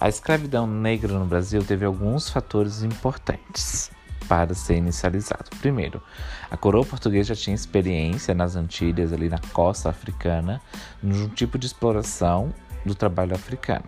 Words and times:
A 0.00 0.08
escravidão 0.08 0.64
negra 0.64 1.18
no 1.18 1.26
Brasil 1.26 1.64
teve 1.64 1.84
alguns 1.84 2.30
fatores 2.30 2.84
importantes 2.84 3.90
para 4.28 4.54
ser 4.54 4.76
inicializado. 4.76 5.50
Primeiro, 5.60 6.00
a 6.48 6.56
coroa 6.56 6.84
portuguesa 6.84 7.34
já 7.34 7.42
tinha 7.42 7.54
experiência 7.56 8.32
nas 8.32 8.54
Antilhas, 8.54 9.12
ali 9.12 9.28
na 9.28 9.40
costa 9.52 9.90
africana, 9.90 10.60
num 11.02 11.28
tipo 11.30 11.58
de 11.58 11.66
exploração 11.66 12.54
do 12.86 12.94
trabalho 12.94 13.34
africano. 13.34 13.86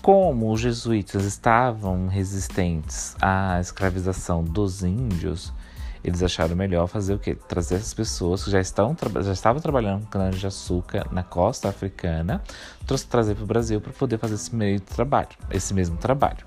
Como 0.00 0.50
os 0.50 0.60
jesuítas 0.60 1.24
estavam 1.24 2.08
resistentes 2.08 3.14
à 3.22 3.60
escravização 3.60 4.42
dos 4.42 4.82
índios, 4.82 5.52
eles 6.04 6.22
acharam 6.22 6.56
melhor 6.56 6.86
fazer 6.86 7.14
o 7.14 7.18
quê? 7.18 7.34
Trazer 7.34 7.76
essas 7.76 7.94
pessoas 7.94 8.44
que 8.44 8.50
já, 8.50 8.60
estão, 8.60 8.96
já 9.22 9.32
estavam 9.32 9.60
trabalhando 9.60 10.02
com 10.02 10.06
cana-de-açúcar 10.06 11.06
na 11.12 11.22
costa 11.22 11.68
africana, 11.68 12.42
trazer 13.08 13.34
para 13.34 13.44
o 13.44 13.46
Brasil 13.46 13.80
para 13.80 13.92
poder 13.92 14.18
fazer 14.18 14.34
esse 14.34 14.54
meio 14.54 14.80
trabalho, 14.80 15.28
esse 15.50 15.72
mesmo 15.72 15.96
trabalho. 15.96 16.44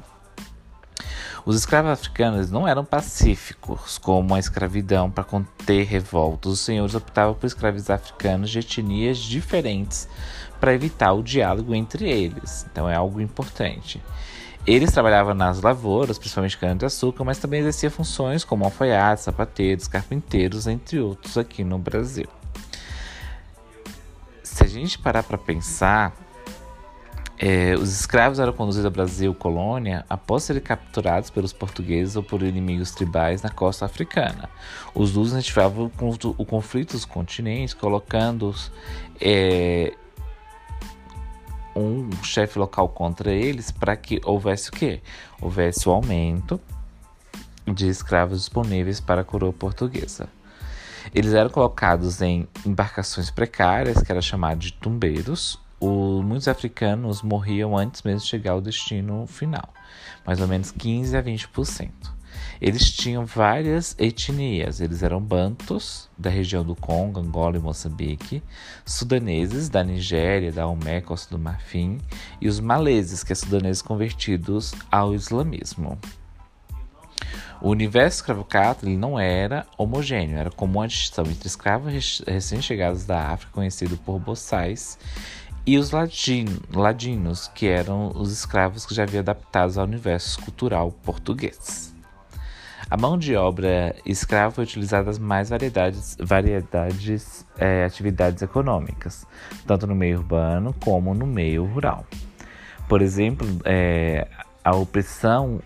Os 1.45 1.55
escravos 1.55 1.91
africanos 1.91 2.49
não 2.49 2.67
eram 2.67 2.83
pacíficos, 2.83 3.99
como 3.99 4.33
a 4.33 4.39
escravidão 4.39 5.11
para 5.11 5.23
conter 5.23 5.85
revoltas. 5.85 6.53
Os 6.53 6.59
senhores 6.59 6.95
optavam 6.95 7.35
por 7.35 7.45
escravizar 7.45 7.97
africanos 7.97 8.49
de 8.49 8.59
etnias 8.59 9.19
diferentes 9.19 10.09
para 10.59 10.73
evitar 10.73 11.13
o 11.13 11.21
diálogo 11.21 11.75
entre 11.75 12.09
eles. 12.09 12.65
Então 12.71 12.89
é 12.89 12.95
algo 12.95 13.21
importante. 13.21 14.01
Eles 14.67 14.91
trabalhavam 14.91 15.35
nas 15.35 15.61
lavouras, 15.61 16.17
principalmente 16.17 16.57
cana-de-açúcar, 16.57 17.23
mas 17.23 17.37
também 17.37 17.59
exerciam 17.59 17.91
funções 17.91 18.43
como 18.43 18.65
alfaiates, 18.65 19.23
sapateiros, 19.23 19.87
carpinteiros, 19.87 20.65
entre 20.65 20.99
outros 20.99 21.37
aqui 21.37 21.63
no 21.63 21.77
Brasil. 21.77 22.27
Se 24.41 24.63
a 24.63 24.67
gente 24.67 24.97
parar 24.97 25.21
para 25.21 25.37
pensar, 25.37 26.15
é, 27.37 27.75
os 27.75 27.91
escravos 27.91 28.39
eram 28.39 28.53
conduzidos 28.53 28.85
ao 28.85 28.91
Brasil 28.91 29.35
colônia 29.35 30.03
após 30.09 30.43
serem 30.43 30.61
capturados 30.61 31.29
pelos 31.29 31.53
portugueses 31.53 32.15
ou 32.15 32.23
por 32.23 32.41
inimigos 32.41 32.89
tribais 32.91 33.43
na 33.43 33.49
costa 33.49 33.85
africana. 33.85 34.49
Os 34.95 35.13
Luzes 35.13 35.33
incentivavam 35.33 35.91
o 36.37 36.45
conflito 36.45 36.93
dos 36.93 37.05
continentes, 37.05 37.75
colocando-os 37.75 38.71
é, 39.21 39.93
um 41.75 42.09
chefe 42.23 42.57
local 42.57 42.89
contra 42.89 43.31
eles 43.31 43.71
para 43.71 43.95
que 43.95 44.21
houvesse 44.23 44.69
o 44.69 44.71
quê? 44.71 45.01
Houvesse 45.41 45.87
o 45.89 45.91
aumento 45.91 46.59
de 47.67 47.87
escravos 47.87 48.39
disponíveis 48.39 48.99
para 48.99 49.21
a 49.21 49.23
coroa 49.23 49.51
portuguesa. 49.51 50.29
Eles 51.13 51.33
eram 51.33 51.49
colocados 51.49 52.21
em 52.21 52.47
embarcações 52.65 53.29
precárias, 53.29 54.01
que 54.01 54.11
era 54.11 54.21
chamado 54.21 54.59
de 54.59 54.73
tumbeiros, 54.73 55.59
o, 55.79 56.23
muitos 56.23 56.47
africanos 56.47 57.21
morriam 57.21 57.77
antes 57.77 58.01
mesmo 58.01 58.21
de 58.21 58.27
chegar 58.27 58.53
ao 58.53 58.61
destino 58.61 59.27
final, 59.27 59.73
mais 60.25 60.39
ou 60.39 60.47
menos 60.47 60.71
15 60.71 61.15
a 61.15 61.21
20%. 61.21 62.14
Eles 62.61 62.91
tinham 62.91 63.25
várias 63.25 63.95
etnias, 63.99 64.79
eles 64.79 65.03
eram 65.03 65.21
bantos 65.21 66.09
da 66.17 66.29
região 66.29 66.63
do 66.63 66.75
Congo, 66.75 67.19
Angola 67.19 67.57
e 67.57 67.59
Moçambique, 67.59 68.41
sudaneses 68.85 69.69
da 69.69 69.83
Nigéria, 69.83 70.51
da 70.51 70.67
Omé, 70.67 71.01
Costa 71.01 71.35
do 71.35 71.41
Marfim, 71.41 71.99
e 72.39 72.47
os 72.47 72.59
maleses, 72.59 73.23
que 73.23 73.33
é 73.33 73.35
sudaneses 73.35 73.81
convertidos 73.81 74.73
ao 74.91 75.13
islamismo. 75.13 75.97
O 77.61 77.69
universo 77.69 78.17
escravocrata 78.17 78.85
ele 78.85 78.97
não 78.97 79.17
era 79.17 79.65
homogêneo, 79.77 80.37
era 80.37 80.51
comum 80.51 80.81
a 80.81 80.87
distinção 80.87 81.25
entre 81.25 81.47
escravos 81.47 82.21
recém-chegados 82.27 83.05
da 83.05 83.29
África, 83.31 83.53
conhecido 83.53 83.97
por 83.97 84.19
boçais, 84.19 84.99
e 85.65 85.77
os 85.79 85.89
ladino, 85.89 86.61
ladinos, 86.71 87.47
que 87.47 87.65
eram 87.65 88.11
os 88.13 88.31
escravos 88.31 88.85
que 88.85 88.93
já 88.93 89.03
haviam 89.03 89.21
adaptados 89.21 89.77
ao 89.77 89.85
universo 89.85 90.39
cultural 90.41 90.91
português. 90.91 91.94
A 92.89 92.95
mão 92.95 93.17
de 93.17 93.35
obra 93.35 93.95
escrava 94.05 94.51
foi 94.51 94.63
utilizada 94.63 95.05
nas 95.05 95.17
mais 95.17 95.49
variedades, 95.49 96.15
variedades 96.19 97.45
é, 97.57 97.83
atividades 97.83 98.43
econômicas, 98.43 99.25
tanto 99.65 99.87
no 99.87 99.95
meio 99.95 100.19
urbano 100.19 100.73
como 100.83 101.13
no 101.15 101.25
meio 101.25 101.65
rural. 101.65 102.05
Por 102.87 103.01
exemplo, 103.01 103.47
é, 103.65 104.27
a 104.63 104.75
opressão 104.75 105.59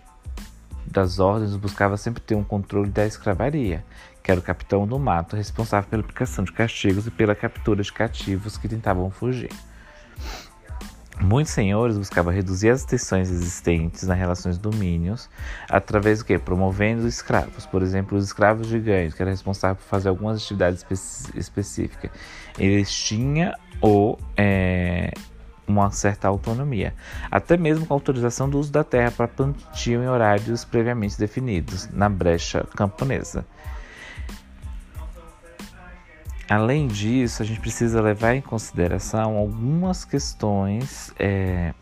das 0.86 1.20
ordens 1.20 1.56
buscava 1.58 1.98
sempre 1.98 2.22
ter 2.22 2.36
um 2.36 2.44
controle 2.44 2.90
da 2.90 3.06
escravaria, 3.06 3.84
que 4.24 4.32
era 4.32 4.40
o 4.40 4.44
capitão 4.44 4.88
do 4.88 4.98
mato 4.98 5.36
responsável 5.36 5.90
pela 5.90 6.02
aplicação 6.02 6.46
de 6.46 6.54
castigos 6.54 7.06
e 7.06 7.12
pela 7.12 7.36
captura 7.36 7.84
de 7.84 7.92
cativos 7.92 8.58
que 8.58 8.70
tentavam 8.70 9.12
fugir. 9.12 9.52
Muitos 11.22 11.52
senhores 11.52 11.98
buscavam 11.98 12.34
reduzir 12.34 12.70
as 12.70 12.86
tensões 12.86 13.30
existentes 13.30 14.08
nas 14.08 14.18
relações 14.18 14.58
domínios 14.58 15.30
através 15.70 16.20
do 16.20 16.26
que? 16.26 16.40
Promovendo 16.40 17.02
os 17.02 17.14
escravos. 17.14 17.66
Por 17.66 17.82
exemplo, 17.82 18.18
os 18.18 18.26
escravos 18.26 18.72
ganho, 18.72 19.12
que 19.12 19.22
eram 19.22 19.32
responsáveis 19.32 19.84
por 19.84 19.90
fazer 19.90 20.10
algumas 20.10 20.42
atividades 20.42 20.86
espe 20.90 21.38
específicas. 21.38 22.10
Eles 22.58 22.92
tinham 22.92 23.54
ou 23.82 24.18
é, 24.38 25.12
uma 25.68 25.92
certa 25.92 26.28
autonomia, 26.28 26.94
até 27.30 27.56
mesmo 27.56 27.86
com 27.86 27.94
autorização 27.94 28.50
do 28.50 28.58
uso 28.58 28.72
da 28.72 28.84
terra 28.84 29.12
para 29.12 29.28
plantio 29.28 30.02
em 30.02 30.08
horários 30.08 30.66
previamente 30.66 31.18
definidos, 31.18 31.88
na 31.94 32.10
brecha 32.10 32.66
camponesa. 32.76 33.46
Além 36.50 36.88
disso, 36.88 37.44
a 37.44 37.46
gente 37.46 37.60
precisa 37.60 38.02
levar 38.02 38.34
em 38.34 38.42
consideração 38.42 39.38
algumas 39.38 40.04
questões 40.04 41.14
é, 41.20 41.76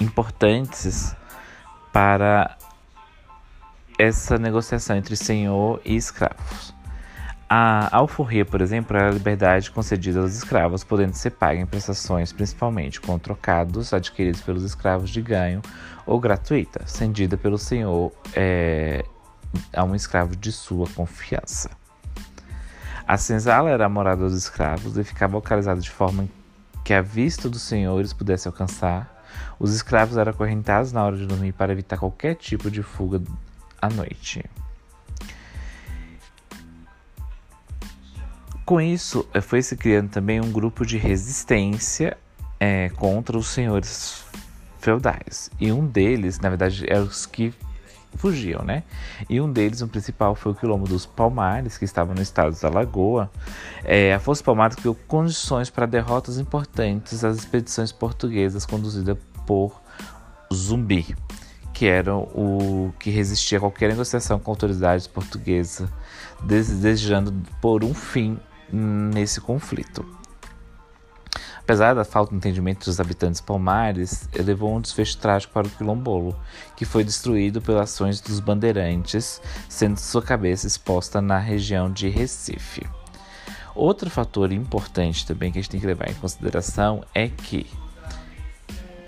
importantes 0.00 1.14
para 1.92 2.56
essa 3.96 4.36
negociação 4.38 4.96
entre 4.96 5.14
senhor 5.14 5.80
e 5.84 5.94
escravos. 5.94 6.74
A 7.48 7.96
alforria, 7.96 8.44
por 8.44 8.60
exemplo, 8.60 8.96
é 8.96 9.06
a 9.06 9.10
liberdade 9.10 9.70
concedida 9.70 10.18
aos 10.18 10.34
escravos, 10.34 10.82
podendo 10.82 11.14
ser 11.14 11.30
paga 11.30 11.60
em 11.60 11.66
prestações, 11.66 12.32
principalmente 12.32 13.00
com 13.00 13.16
trocados 13.20 13.94
adquiridos 13.94 14.40
pelos 14.40 14.64
escravos 14.64 15.10
de 15.10 15.22
ganho 15.22 15.62
ou 16.04 16.18
gratuita, 16.18 16.84
cedida 16.88 17.36
pelo 17.36 17.56
senhor 17.56 18.10
é, 18.34 19.04
a 19.72 19.84
um 19.84 19.94
escravo 19.94 20.34
de 20.34 20.50
sua 20.50 20.88
confiança. 20.88 21.70
A 23.06 23.16
senzala 23.16 23.70
era 23.70 23.86
a 23.86 23.88
morada 23.88 24.22
dos 24.22 24.36
escravos 24.36 24.98
e 24.98 25.04
ficava 25.04 25.36
localizada 25.36 25.80
de 25.80 25.90
forma 25.90 26.28
que 26.84 26.92
a 26.92 27.00
vista 27.00 27.48
dos 27.48 27.62
senhores 27.62 28.12
pudesse 28.12 28.48
alcançar. 28.48 29.22
Os 29.60 29.72
escravos 29.72 30.16
eram 30.16 30.32
acorrentados 30.32 30.90
na 30.90 31.04
hora 31.04 31.16
de 31.16 31.24
dormir 31.24 31.52
para 31.52 31.72
evitar 31.72 31.98
qualquer 31.98 32.34
tipo 32.34 32.68
de 32.68 32.82
fuga 32.82 33.22
à 33.80 33.88
noite. 33.88 34.44
Com 38.64 38.80
isso, 38.80 39.24
eh, 39.32 39.40
foi 39.40 39.62
se 39.62 39.76
criando 39.76 40.10
também 40.10 40.40
um 40.40 40.50
grupo 40.50 40.84
de 40.84 40.98
resistência 40.98 42.18
é, 42.58 42.88
contra 42.96 43.38
os 43.38 43.46
senhores 43.46 44.24
feudais. 44.80 45.48
E 45.60 45.70
um 45.70 45.86
deles, 45.86 46.40
na 46.40 46.48
verdade, 46.48 46.84
eram 46.88 47.04
os 47.04 47.24
que 47.24 47.54
fugiam, 48.16 48.62
né? 48.62 48.82
E 49.28 49.40
um 49.40 49.50
deles, 49.50 49.80
o 49.82 49.88
principal, 49.88 50.34
foi 50.34 50.52
o 50.52 50.54
quilombo 50.54 50.86
dos 50.86 51.06
Palmares, 51.06 51.78
que 51.78 51.84
estava 51.84 52.14
no 52.14 52.22
estado 52.22 52.58
da 52.60 52.68
Lagoa. 52.68 53.30
É, 53.84 54.14
a 54.14 54.18
Força 54.18 54.42
Palmares 54.42 54.76
criou 54.76 54.94
condições 55.06 55.70
para 55.70 55.86
derrotas 55.86 56.38
importantes 56.38 57.24
às 57.24 57.38
expedições 57.38 57.92
portuguesas 57.92 58.66
conduzidas 58.66 59.16
por 59.46 59.80
Zumbi, 60.52 61.16
que 61.72 61.86
era 61.86 62.16
o 62.16 62.92
que 62.98 63.10
resistia 63.10 63.58
a 63.58 63.60
qualquer 63.60 63.90
negociação 63.90 64.38
com 64.38 64.50
autoridades 64.50 65.06
portuguesas, 65.06 65.88
desejando 66.42 67.34
por 67.60 67.84
um 67.84 67.94
fim 67.94 68.38
nesse 68.72 69.40
conflito. 69.40 70.04
Apesar 71.66 71.96
da 71.96 72.04
falta 72.04 72.30
de 72.30 72.36
entendimento 72.36 72.84
dos 72.84 73.00
habitantes 73.00 73.40
palmares, 73.40 74.28
levou 74.32 74.76
um 74.76 74.80
desfecho 74.80 75.18
trágico 75.18 75.52
para 75.52 75.66
o 75.66 75.70
quilombolo, 75.70 76.36
que 76.76 76.84
foi 76.84 77.02
destruído 77.02 77.60
pelas 77.60 77.90
ações 77.90 78.20
dos 78.20 78.38
bandeirantes, 78.38 79.42
sendo 79.68 79.98
sua 79.98 80.22
cabeça 80.22 80.68
exposta 80.68 81.20
na 81.20 81.40
região 81.40 81.90
de 81.90 82.08
Recife. 82.08 82.86
Outro 83.74 84.08
fator 84.08 84.52
importante 84.52 85.26
também 85.26 85.50
que 85.50 85.58
a 85.58 85.60
gente 85.60 85.72
tem 85.72 85.80
que 85.80 85.86
levar 85.88 86.08
em 86.08 86.14
consideração 86.14 87.02
é 87.12 87.26
que, 87.26 87.66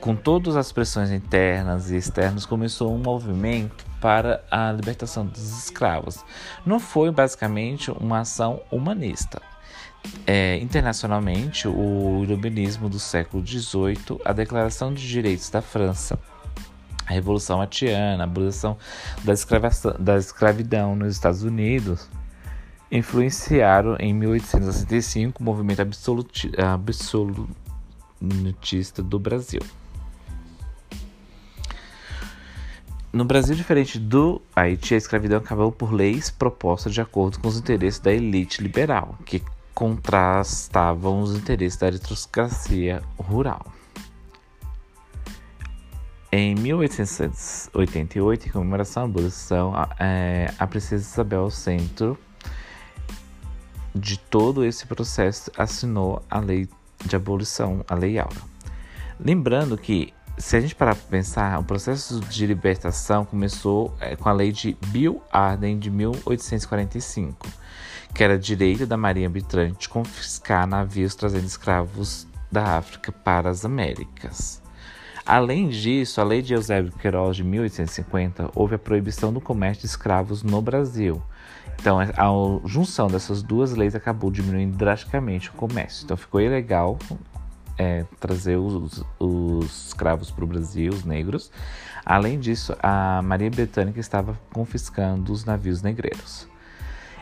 com 0.00 0.16
todas 0.16 0.56
as 0.56 0.72
pressões 0.72 1.12
internas 1.12 1.92
e 1.92 1.96
externas, 1.96 2.44
começou 2.44 2.92
um 2.92 2.98
movimento 2.98 3.86
para 4.00 4.44
a 4.50 4.72
libertação 4.72 5.24
dos 5.24 5.64
escravos. 5.64 6.24
Não 6.66 6.80
foi 6.80 7.12
basicamente 7.12 7.88
uma 7.92 8.18
ação 8.18 8.60
humanista, 8.68 9.40
é, 10.26 10.58
internacionalmente, 10.58 11.66
o 11.66 12.22
iluminismo 12.22 12.88
do 12.88 12.98
século 12.98 13.46
XVIII, 13.46 14.20
a 14.24 14.32
Declaração 14.32 14.92
de 14.92 15.06
Direitos 15.06 15.50
da 15.50 15.62
França, 15.62 16.18
a 17.06 17.12
Revolução 17.12 17.60
Haitiana, 17.60 18.22
a 18.22 18.26
abolição 18.26 18.76
da, 19.24 19.32
da 19.98 20.18
escravidão 20.18 20.94
nos 20.94 21.14
Estados 21.14 21.42
Unidos, 21.42 22.08
influenciaram 22.90 23.96
em 23.98 24.14
1865 24.14 25.40
o 25.40 25.44
movimento 25.44 25.80
absoluti 25.80 26.50
absolutista 26.58 29.02
do 29.02 29.18
Brasil. 29.18 29.60
No 33.10 33.24
Brasil, 33.24 33.56
diferente 33.56 33.98
do 33.98 34.40
Haiti, 34.54 34.94
a 34.94 34.98
escravidão 34.98 35.38
acabou 35.38 35.72
por 35.72 35.92
leis 35.92 36.30
propostas 36.30 36.92
de 36.92 37.00
acordo 37.00 37.40
com 37.40 37.48
os 37.48 37.58
interesses 37.58 37.98
da 37.98 38.12
elite 38.12 38.62
liberal, 38.62 39.18
que 39.24 39.42
contrastavam 39.78 41.20
os 41.20 41.36
interesses 41.36 41.78
da 41.78 41.86
aristocracia 41.86 43.00
rural. 43.16 43.64
Em 46.32 46.52
1888, 46.56 48.48
em 48.48 48.50
comemoração 48.50 49.04
à 49.04 49.06
abolição, 49.06 49.72
é, 50.00 50.52
a 50.58 50.66
princesa 50.66 51.08
Isabel, 51.08 51.42
ao 51.42 51.50
centro 51.52 52.18
de 53.94 54.18
todo 54.18 54.64
esse 54.64 54.84
processo, 54.84 55.48
assinou 55.56 56.24
a 56.28 56.40
lei 56.40 56.68
de 57.04 57.14
abolição, 57.14 57.84
a 57.86 57.94
Lei 57.94 58.18
Áurea. 58.18 58.42
Lembrando 59.20 59.78
que, 59.78 60.12
se 60.36 60.56
a 60.56 60.60
gente 60.60 60.74
parar 60.74 60.96
para 60.96 61.06
pensar, 61.06 61.56
o 61.60 61.62
processo 61.62 62.18
de 62.18 62.44
libertação 62.46 63.24
começou 63.24 63.96
é, 64.00 64.16
com 64.16 64.28
a 64.28 64.32
lei 64.32 64.50
de 64.50 64.76
Bill 64.88 65.22
Arden 65.30 65.78
de 65.78 65.88
1845, 65.88 67.46
que 68.14 68.24
era 68.24 68.38
direito 68.38 68.86
da 68.86 68.96
Marinha 68.96 69.30
de 69.30 69.88
confiscar 69.88 70.66
navios 70.66 71.14
trazendo 71.14 71.46
escravos 71.46 72.26
da 72.50 72.76
África 72.78 73.12
para 73.12 73.50
as 73.50 73.64
Américas. 73.64 74.62
Além 75.24 75.68
disso, 75.68 76.20
a 76.22 76.24
lei 76.24 76.40
de 76.40 76.54
Eusébio 76.54 76.90
Queiroz 76.92 77.36
de 77.36 77.44
1850 77.44 78.50
houve 78.54 78.76
a 78.76 78.78
proibição 78.78 79.30
do 79.30 79.42
comércio 79.42 79.82
de 79.82 79.86
escravos 79.86 80.42
no 80.42 80.62
Brasil. 80.62 81.22
Então, 81.78 81.98
a 82.00 82.66
junção 82.66 83.08
dessas 83.08 83.42
duas 83.42 83.74
leis 83.74 83.94
acabou 83.94 84.30
diminuindo 84.30 84.76
drasticamente 84.76 85.50
o 85.50 85.52
comércio. 85.52 86.04
Então, 86.04 86.16
ficou 86.16 86.40
ilegal 86.40 86.98
é, 87.76 88.04
trazer 88.18 88.56
os, 88.56 89.04
os 89.18 89.86
escravos 89.88 90.30
para 90.30 90.44
o 90.44 90.46
Brasil, 90.46 90.92
os 90.92 91.04
negros. 91.04 91.52
Além 92.04 92.40
disso, 92.40 92.74
a 92.82 93.20
Marinha 93.22 93.50
Britânica 93.50 94.00
estava 94.00 94.38
confiscando 94.52 95.30
os 95.30 95.44
navios 95.44 95.82
negreiros. 95.82 96.48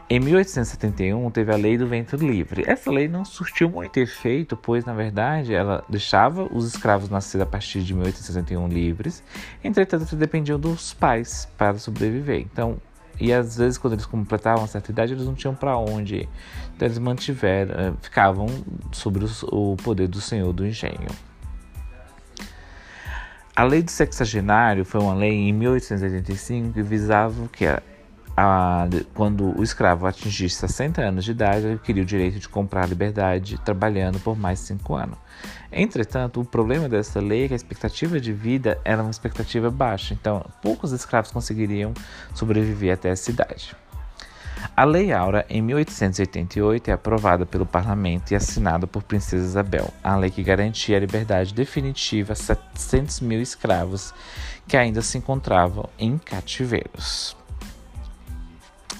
Em 0.08 0.20
1871 0.20 1.28
teve 1.32 1.52
a 1.52 1.56
Lei 1.56 1.76
do 1.76 1.84
Ventre 1.84 2.16
Livre. 2.16 2.62
Essa 2.64 2.92
lei 2.92 3.08
não 3.08 3.24
surtiu 3.24 3.68
muito 3.68 3.98
efeito, 3.98 4.56
pois 4.56 4.84
na 4.84 4.94
verdade 4.94 5.52
ela 5.52 5.84
deixava 5.88 6.44
os 6.44 6.64
escravos 6.64 7.10
nascidos 7.10 7.44
a 7.44 7.50
partir 7.50 7.82
de 7.82 7.92
1861 7.92 8.68
livres, 8.68 9.20
entretanto 9.64 10.14
dependiam 10.14 10.60
dos 10.60 10.94
pais 10.94 11.48
para 11.58 11.76
sobreviver. 11.78 12.38
Então, 12.40 12.80
e 13.18 13.32
às 13.32 13.56
vezes 13.56 13.78
quando 13.78 13.94
eles 13.94 14.06
completavam 14.06 14.60
uma 14.60 14.68
certa 14.68 14.92
idade 14.92 15.12
eles 15.12 15.26
não 15.26 15.34
tinham 15.34 15.56
para 15.56 15.76
onde. 15.76 16.28
Então 16.76 16.86
eles 16.86 16.98
mantiveram, 16.98 17.74
eh, 17.74 17.92
ficavam 18.00 18.46
sobre 18.92 19.26
o 19.50 19.76
poder 19.82 20.06
do 20.06 20.20
Senhor 20.20 20.52
do 20.52 20.64
Engenho. 20.64 21.08
A 23.56 23.64
lei 23.64 23.82
do 23.82 23.90
sexagenário 23.90 24.84
foi 24.84 25.00
uma 25.00 25.14
lei 25.14 25.32
em 25.32 25.52
1885 25.52 26.74
que 26.74 26.82
visava 26.82 27.42
o 27.42 27.48
que 27.48 27.64
era 27.64 27.82
a, 28.36 28.86
quando 29.14 29.58
o 29.58 29.62
escravo 29.62 30.06
atingisse 30.06 30.56
60 30.56 31.00
anos 31.00 31.24
de 31.24 31.30
idade, 31.30 31.66
ele 31.66 31.78
queria 31.78 32.02
o 32.02 32.06
direito 32.06 32.38
de 32.38 32.48
comprar 32.48 32.84
a 32.84 32.86
liberdade 32.86 33.58
trabalhando 33.64 34.20
por 34.20 34.36
mais 34.36 34.58
5 34.60 34.94
anos. 34.94 35.18
Entretanto, 35.72 36.40
o 36.40 36.44
problema 36.44 36.88
dessa 36.88 37.20
lei 37.20 37.44
é 37.44 37.48
que 37.48 37.54
a 37.54 37.56
expectativa 37.56 38.20
de 38.20 38.32
vida 38.32 38.78
era 38.84 39.02
uma 39.02 39.10
expectativa 39.10 39.70
baixa, 39.70 40.14
então 40.14 40.44
poucos 40.62 40.92
escravos 40.92 41.30
conseguiriam 41.30 41.94
sobreviver 42.34 42.92
até 42.92 43.08
essa 43.08 43.30
idade. 43.30 43.74
A 44.74 44.84
Lei 44.84 45.12
Aura, 45.12 45.44
em 45.48 45.62
1888, 45.62 46.90
é 46.90 46.92
aprovada 46.92 47.46
pelo 47.46 47.66
parlamento 47.66 48.32
e 48.32 48.34
assinada 48.34 48.86
por 48.86 49.02
Princesa 49.02 49.44
Isabel, 49.44 49.92
a 50.02 50.16
lei 50.16 50.30
que 50.30 50.42
garantia 50.42 50.96
a 50.96 51.00
liberdade 51.00 51.54
definitiva 51.54 52.32
a 52.32 52.36
700 52.36 53.20
mil 53.20 53.40
escravos 53.40 54.12
que 54.66 54.76
ainda 54.76 55.02
se 55.02 55.18
encontravam 55.18 55.88
em 55.98 56.18
cativeiros. 56.18 57.36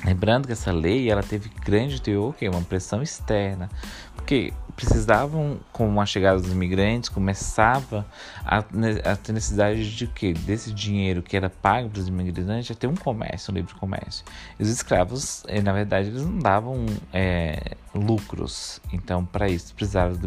Lembrando 0.05 0.47
que 0.47 0.53
essa 0.53 0.73
lei 0.73 1.11
ela 1.11 1.23
teve 1.23 1.51
grande 1.65 2.01
teor, 2.01 2.35
que 2.35 2.45
é 2.47 2.51
uma 2.51 2.63
pressão 2.63 3.03
externa, 3.03 3.69
porque 4.15 4.53
precisavam, 4.77 5.59
com 5.73 6.01
a 6.01 6.07
chegada 6.07 6.39
dos 6.39 6.53
imigrantes, 6.53 7.09
começava 7.09 8.07
a, 8.45 8.59
a 8.59 9.17
ter 9.17 9.33
necessidade 9.33 9.97
de 9.97 10.07
quê? 10.07 10.35
Desse 10.35 10.73
dinheiro 10.73 11.23
que 11.23 11.37
era 11.37 11.49
pago 11.49 11.89
para 11.89 11.99
os 11.99 12.09
imigrantes, 12.09 12.71
a 12.71 12.75
ter 12.75 12.87
um 12.87 12.95
comércio, 12.95 13.51
um 13.53 13.57
livre 13.57 13.75
comércio. 13.75 14.25
E 14.61 14.63
os 14.63 14.69
escravos, 14.69 15.43
eh, 15.49 15.63
na 15.63 15.73
verdade, 15.73 16.09
eles 16.09 16.23
não 16.23 16.39
davam 16.39 16.85
é, 17.13 17.77
lucros. 17.95 18.81
Então, 18.93 19.25
para 19.25 19.49
isso, 19.49 19.75
precisavam 19.75 20.19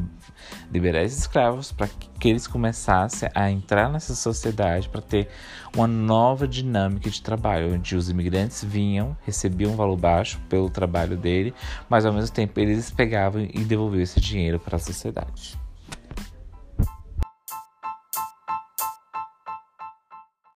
liberar 0.71 1.03
esses 1.03 1.19
escravos 1.19 1.71
para 1.71 1.87
que, 1.87 2.09
que 2.19 2.29
eles 2.29 2.47
começassem 2.47 3.29
a 3.33 3.49
entrar 3.49 3.89
nessa 3.89 4.15
sociedade 4.15 4.89
para 4.89 5.01
ter 5.01 5.29
uma 5.75 5.87
nova 5.87 6.47
dinâmica 6.47 7.09
de 7.09 7.21
trabalho, 7.21 7.73
onde 7.73 7.95
os 7.95 8.09
imigrantes 8.09 8.63
vinham, 8.63 9.15
recebiam 9.25 9.73
um 9.73 9.75
valor 9.75 9.95
baixo 9.95 10.39
pelo 10.49 10.69
trabalho 10.69 11.15
dele, 11.15 11.53
mas 11.87 12.05
ao 12.05 12.13
mesmo 12.13 12.33
tempo 12.33 12.59
eles 12.59 12.89
pegavam 12.89 13.41
e 13.41 13.63
devolviam 13.63 14.01
esse 14.01 14.19
dinheiro 14.39 14.59
para 14.59 14.77
a 14.77 14.79
sociedade. 14.79 15.57